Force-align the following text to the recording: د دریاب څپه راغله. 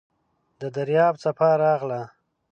د 0.59 0.61
دریاب 0.75 1.13
څپه 1.23 1.49
راغله. 1.63 2.01